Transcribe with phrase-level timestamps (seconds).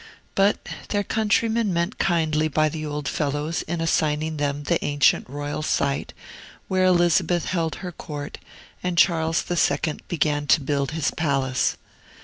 [0.33, 5.61] But their countrymen meant kindly by the old fellows in assigning them the ancient royal
[5.61, 6.11] site
[6.67, 8.39] where Elizabeth held her court
[8.81, 9.99] and Charles II.
[10.07, 11.77] began to build his palace.